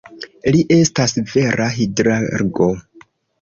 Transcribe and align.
Li 0.53 0.61
estas 0.75 1.13
vera 1.33 1.67
hidrargo. 1.77 2.71